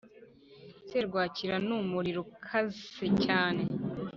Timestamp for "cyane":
3.23-3.61